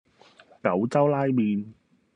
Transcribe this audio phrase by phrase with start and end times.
[0.63, 1.63] 九州拉麵